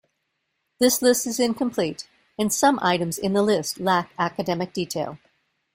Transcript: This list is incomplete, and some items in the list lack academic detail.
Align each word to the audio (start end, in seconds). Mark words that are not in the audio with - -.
This 0.79 1.03
list 1.03 1.27
is 1.27 1.39
incomplete, 1.39 2.07
and 2.35 2.51
some 2.51 2.79
items 2.81 3.19
in 3.19 3.33
the 3.33 3.43
list 3.43 3.79
lack 3.79 4.09
academic 4.17 4.73
detail. 4.73 5.19